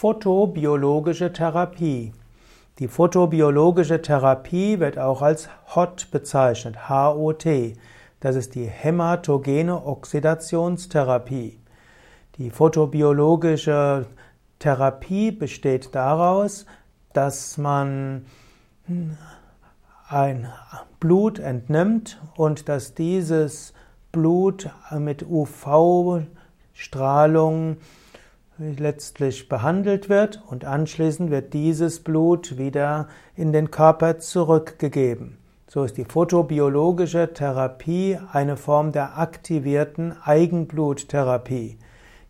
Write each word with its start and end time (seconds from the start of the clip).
Photobiologische 0.00 1.32
Therapie. 1.32 2.12
Die 2.78 2.86
photobiologische 2.86 4.00
Therapie 4.00 4.78
wird 4.78 4.96
auch 4.96 5.22
als 5.22 5.48
HOT 5.74 6.12
bezeichnet, 6.12 6.88
H-O-T. 6.88 7.72
Das 8.20 8.36
ist 8.36 8.54
die 8.54 8.66
hämatogene 8.66 9.84
Oxidationstherapie. 9.84 11.58
Die 12.36 12.50
photobiologische 12.50 14.06
Therapie 14.60 15.32
besteht 15.32 15.92
daraus, 15.96 16.64
dass 17.12 17.58
man 17.58 18.24
ein 20.08 20.46
Blut 21.00 21.40
entnimmt 21.40 22.20
und 22.36 22.68
dass 22.68 22.94
dieses 22.94 23.72
Blut 24.12 24.70
mit 24.96 25.24
UV-Strahlung 25.28 26.28
letztlich 28.58 29.48
behandelt 29.48 30.08
wird 30.08 30.42
und 30.48 30.64
anschließend 30.64 31.30
wird 31.30 31.54
dieses 31.54 32.00
Blut 32.00 32.58
wieder 32.58 33.08
in 33.36 33.52
den 33.52 33.70
Körper 33.70 34.18
zurückgegeben. 34.18 35.38
So 35.68 35.84
ist 35.84 35.96
die 35.96 36.04
photobiologische 36.04 37.32
Therapie 37.32 38.18
eine 38.32 38.56
Form 38.56 38.90
der 38.90 39.18
aktivierten 39.18 40.16
Eigenbluttherapie. 40.22 41.78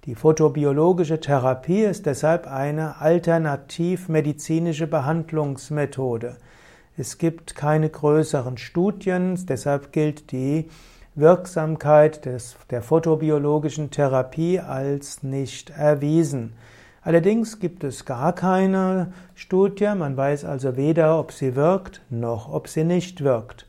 Die 0.05 0.15
photobiologische 0.15 1.21
Therapie 1.21 1.83
ist 1.83 2.05
deshalb 2.07 2.47
eine 2.47 3.01
alternativmedizinische 3.01 4.87
Behandlungsmethode. 4.87 6.37
Es 6.97 7.19
gibt 7.19 7.55
keine 7.55 7.89
größeren 7.89 8.59
Studien, 8.59 9.39
deshalb 9.47 9.93
gilt 9.93 10.33
die 10.33 10.69
Wirksamkeit 11.19 12.25
des, 12.25 12.57
der 12.71 12.81
photobiologischen 12.81 13.91
Therapie 13.91 14.61
als 14.61 15.23
nicht 15.23 15.71
erwiesen. 15.71 16.53
Allerdings 17.03 17.59
gibt 17.59 17.85
es 17.85 18.05
gar 18.05 18.33
keine 18.35 19.13
Studie, 19.35 19.89
man 19.97 20.17
weiß 20.17 20.45
also 20.45 20.77
weder, 20.77 21.19
ob 21.19 21.33
sie 21.33 21.57
wirkt, 21.57 22.03
noch 22.11 22.53
ob 22.53 22.69
sie 22.69 22.85
nicht 22.85 23.25
wirkt. 23.25 23.67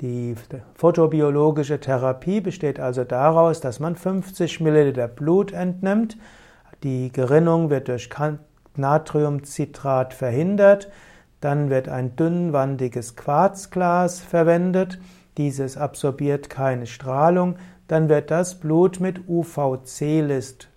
Die 0.00 0.34
photobiologische 0.74 1.78
Therapie 1.78 2.40
besteht 2.40 2.80
also 2.80 3.04
daraus, 3.04 3.60
dass 3.60 3.80
man 3.80 3.96
50 3.96 4.60
Milliliter 4.60 5.08
Blut 5.08 5.52
entnimmt, 5.52 6.16
die 6.82 7.12
Gerinnung 7.12 7.68
wird 7.68 7.88
durch 7.88 8.08
Natriumcitrat 8.76 10.14
verhindert, 10.14 10.90
dann 11.40 11.70
wird 11.70 11.88
ein 11.88 12.16
dünnwandiges 12.16 13.14
Quarzglas 13.14 14.20
verwendet, 14.20 14.98
dieses 15.40 15.78
absorbiert 15.78 16.50
keine 16.50 16.86
Strahlung, 16.86 17.56
dann 17.88 18.10
wird 18.10 18.30
das 18.30 18.60
Blut 18.60 19.00
mit 19.00 19.26
UVC-Licht 19.26 20.68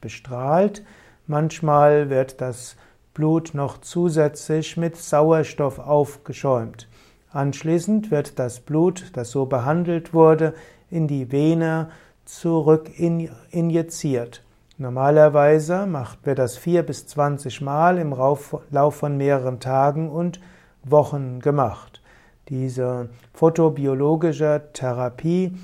bestrahlt. 0.00 0.82
Manchmal 1.26 2.08
wird 2.08 2.40
das 2.40 2.76
Blut 3.12 3.52
noch 3.52 3.76
zusätzlich 3.78 4.78
mit 4.78 4.96
Sauerstoff 4.96 5.78
aufgeschäumt. 5.78 6.88
Anschließend 7.30 8.10
wird 8.10 8.38
das 8.38 8.60
Blut, 8.60 9.10
das 9.12 9.30
so 9.30 9.44
behandelt 9.44 10.14
wurde, 10.14 10.54
in 10.90 11.06
die 11.08 11.30
Vene 11.30 11.90
zurück 12.24 12.90
injiziert. 12.98 14.42
Normalerweise 14.78 15.84
macht 15.84 16.24
wir 16.24 16.34
das 16.34 16.56
vier 16.56 16.82
bis 16.84 17.06
zwanzig 17.06 17.60
Mal 17.60 17.98
im 17.98 18.14
Lauf 18.14 18.94
von 18.94 19.18
mehreren 19.18 19.60
Tagen 19.60 20.08
und 20.08 20.40
Wochen 20.84 21.40
gemacht. 21.40 22.00
Diese 22.48 23.08
photobiologische 23.34 24.68
Therapie 24.72 25.56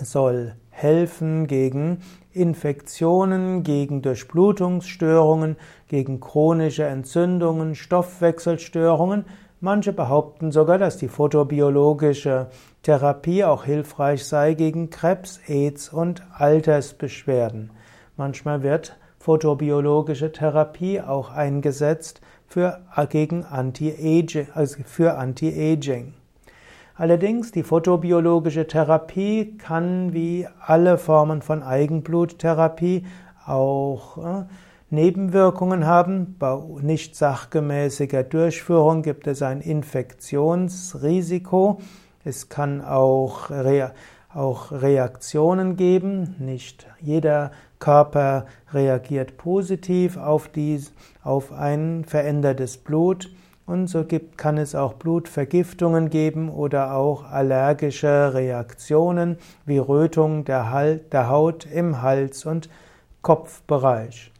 soll 0.00 0.54
helfen 0.70 1.48
gegen 1.48 2.02
Infektionen, 2.32 3.64
gegen 3.64 4.00
Durchblutungsstörungen, 4.00 5.56
gegen 5.88 6.20
chronische 6.20 6.84
Entzündungen, 6.84 7.74
Stoffwechselstörungen. 7.74 9.24
Manche 9.60 9.92
behaupten 9.92 10.52
sogar, 10.52 10.78
dass 10.78 10.98
die 10.98 11.08
photobiologische 11.08 12.46
Therapie 12.82 13.42
auch 13.42 13.64
hilfreich 13.64 14.24
sei 14.24 14.54
gegen 14.54 14.90
Krebs, 14.90 15.40
AIDS 15.48 15.88
und 15.88 16.22
Altersbeschwerden. 16.32 17.70
Manchmal 18.16 18.62
wird 18.62 18.96
photobiologische 19.18 20.30
Therapie 20.30 21.00
auch 21.00 21.30
eingesetzt 21.32 22.20
für, 22.48 22.80
gegen 23.10 23.44
Anti-Aging, 23.44 24.48
also 24.54 24.78
für 24.84 25.16
Anti-Aging. 25.16 26.14
Allerdings, 26.96 27.52
die 27.52 27.62
photobiologische 27.62 28.66
Therapie 28.66 29.56
kann 29.56 30.12
wie 30.12 30.48
alle 30.58 30.98
Formen 30.98 31.42
von 31.42 31.62
Eigenbluttherapie 31.62 33.06
auch 33.46 34.18
äh, 34.18 34.46
Nebenwirkungen 34.90 35.86
haben. 35.86 36.34
Bei 36.40 36.60
nicht 36.80 37.14
sachgemäßiger 37.14 38.24
Durchführung 38.24 39.02
gibt 39.02 39.28
es 39.28 39.42
ein 39.42 39.60
Infektionsrisiko. 39.60 41.80
Es 42.24 42.48
kann 42.48 42.82
auch 42.82 43.50
Reaktionen 44.72 45.76
geben. 45.76 46.34
Nicht 46.38 46.86
jeder 47.00 47.52
Körper 47.78 48.46
reagiert 48.72 49.36
positiv 49.36 50.16
auf, 50.16 50.48
dies, 50.48 50.92
auf 51.22 51.52
ein 51.52 52.04
verändertes 52.04 52.76
Blut 52.76 53.30
und 53.66 53.86
so 53.86 54.04
gibt, 54.04 54.38
kann 54.38 54.56
es 54.56 54.74
auch 54.74 54.94
Blutvergiftungen 54.94 56.08
geben 56.08 56.48
oder 56.48 56.94
auch 56.94 57.30
allergische 57.30 58.32
Reaktionen 58.32 59.36
wie 59.66 59.78
Rötung 59.78 60.44
der, 60.44 60.70
Hal 60.70 61.00
der 61.12 61.28
Haut 61.28 61.66
im 61.66 62.00
Hals- 62.00 62.46
und 62.46 62.70
Kopfbereich. 63.20 64.32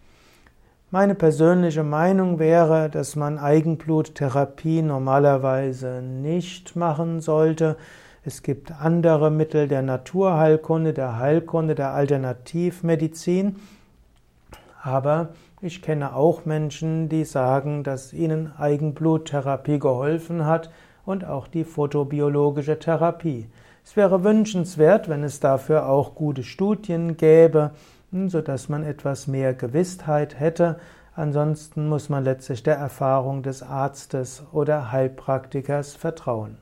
Meine 0.91 1.15
persönliche 1.15 1.82
Meinung 1.82 2.38
wäre, 2.38 2.88
dass 2.88 3.15
man 3.15 3.38
Eigenbluttherapie 3.38 4.81
normalerweise 4.81 6.00
nicht 6.00 6.76
machen 6.76 7.20
sollte. 7.20 7.76
Es 8.28 8.42
gibt 8.42 8.72
andere 8.82 9.30
Mittel 9.30 9.68
der 9.68 9.80
Naturheilkunde, 9.80 10.92
der 10.92 11.18
Heilkunde, 11.18 11.74
der 11.74 11.94
Alternativmedizin. 11.94 13.56
Aber 14.82 15.30
ich 15.62 15.80
kenne 15.80 16.14
auch 16.14 16.44
Menschen, 16.44 17.08
die 17.08 17.24
sagen, 17.24 17.84
dass 17.84 18.12
ihnen 18.12 18.52
Eigenbluttherapie 18.58 19.78
geholfen 19.78 20.44
hat 20.44 20.68
und 21.06 21.24
auch 21.24 21.48
die 21.48 21.64
photobiologische 21.64 22.78
Therapie. 22.78 23.48
Es 23.82 23.96
wäre 23.96 24.24
wünschenswert, 24.24 25.08
wenn 25.08 25.24
es 25.24 25.40
dafür 25.40 25.88
auch 25.88 26.14
gute 26.14 26.42
Studien 26.42 27.16
gäbe, 27.16 27.70
sodass 28.26 28.68
man 28.68 28.84
etwas 28.84 29.26
mehr 29.26 29.54
Gewissheit 29.54 30.38
hätte. 30.38 30.78
Ansonsten 31.14 31.88
muss 31.88 32.10
man 32.10 32.24
letztlich 32.24 32.62
der 32.62 32.76
Erfahrung 32.76 33.42
des 33.42 33.62
Arztes 33.62 34.42
oder 34.52 34.92
Heilpraktikers 34.92 35.94
vertrauen. 35.94 36.58